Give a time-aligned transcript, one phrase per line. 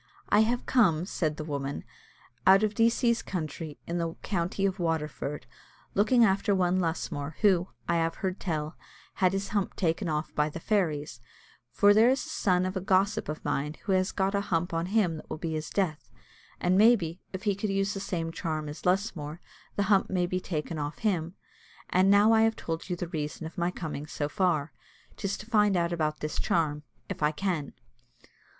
[0.29, 1.83] "I have come," said the woman,
[2.47, 5.45] "out of Decie's country, in the county of Waterford,
[5.93, 8.75] looking after one Lusmore, who, I have heard tell,
[9.21, 11.21] had his hump taken off by the fairies;
[11.69, 14.73] for there is a son of a gossip of mine who has got a hump
[14.73, 16.09] on him that will be his death;
[16.59, 19.39] and maybe, if he could use the same charm as Lusmore,
[19.75, 21.35] the hump may be taken off him.
[21.91, 24.73] And now I have told you the reason of my coming so far:
[25.15, 27.73] 'tis to find out about this charm, if I can."